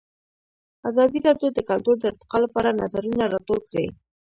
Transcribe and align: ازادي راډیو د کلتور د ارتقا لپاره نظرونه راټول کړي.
ازادي 0.89 1.19
راډیو 1.27 1.49
د 1.53 1.59
کلتور 1.69 1.95
د 1.99 2.03
ارتقا 2.11 2.37
لپاره 2.45 2.77
نظرونه 2.81 3.23
راټول 3.33 3.59
کړي. 3.69 3.87